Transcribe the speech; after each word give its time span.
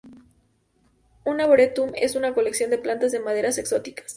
Un 1.25 1.41
arboretum 1.41 1.91
es 1.93 2.15
una 2.15 2.33
colección 2.33 2.71
de 2.71 2.79
plantas 2.79 3.11
de 3.11 3.19
maderas 3.19 3.59
exóticas. 3.59 4.09